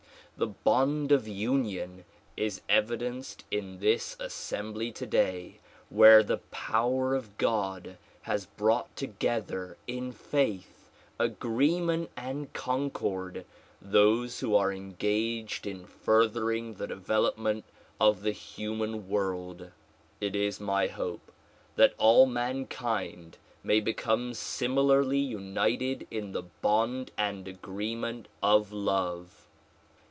[0.37, 2.03] The bond of union
[2.35, 7.93] is evidenced in this assembly today where the power of 12 THE PlfOMULGATlON OP UNIVERSAL
[7.93, 7.97] PEACE God
[8.31, 13.45] has brought together in faith, agreement and concord
[13.79, 17.63] those who are engaged in furthering the development
[17.99, 19.69] of the human world.
[20.19, 21.31] It is my hope
[21.75, 29.37] that all mankind may become similarly united in the bond and agreement of love.